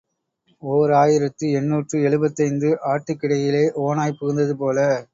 ஓர் 0.63 0.91
ஆயிரத்து 0.91 1.51
எண்ணூற்று 1.51 1.99
எழுபத்தைந்து 2.01 2.71
ஆட்டுக்கிடையிலே 2.91 3.63
ஓநாய் 3.85 4.19
புகுந்ததுபோல. 4.21 4.79